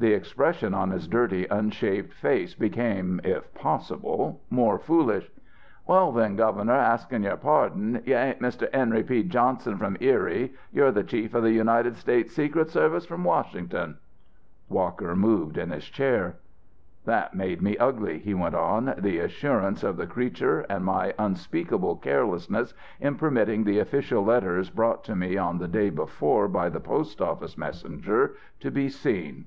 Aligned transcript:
"The 0.00 0.14
expression 0.14 0.74
on 0.74 0.92
his 0.92 1.08
dirty 1.08 1.46
unshaved 1.48 2.12
face 2.12 2.54
became, 2.54 3.20
if 3.24 3.52
possible, 3.52 4.40
more 4.48 4.78
foolish. 4.78 5.28
"'Well, 5.88 6.12
then, 6.12 6.36
Governor, 6.36 6.76
askin' 6.78 7.24
your 7.24 7.36
pardon, 7.36 8.00
you 8.06 8.14
ain't 8.14 8.38
Mr. 8.38 8.72
Henry 8.72 9.02
P. 9.02 9.24
Johnson, 9.24 9.76
from 9.76 9.96
Erie; 9.98 10.52
you're 10.72 10.92
the 10.92 11.02
Chief 11.02 11.34
of 11.34 11.42
the 11.42 11.50
United 11.50 11.96
States 11.96 12.32
Secret 12.32 12.70
Service, 12.70 13.06
from 13.06 13.24
Washington.'" 13.24 13.96
Walker 14.68 15.16
moved 15.16 15.58
in 15.58 15.70
his 15.70 15.86
chair. 15.86 16.36
"That 17.04 17.34
made 17.34 17.60
me 17.60 17.76
ugly," 17.76 18.20
he 18.20 18.34
went 18.34 18.54
on, 18.54 18.94
"the 18.98 19.18
assurance 19.18 19.82
of 19.82 19.96
the 19.96 20.06
creature 20.06 20.60
and 20.70 20.84
my 20.84 21.12
unspeakable 21.18 21.96
carelessness 21.96 22.72
in 23.00 23.16
permitting 23.16 23.64
the 23.64 23.80
official 23.80 24.24
letters 24.24 24.70
brought 24.70 25.02
to 25.06 25.16
me 25.16 25.36
on 25.36 25.58
the 25.58 25.66
day 25.66 25.90
before 25.90 26.46
by 26.46 26.68
the 26.68 26.78
postoffice 26.78 27.58
messenger 27.58 28.36
to 28.60 28.70
be 28.70 28.88
seen. 28.88 29.46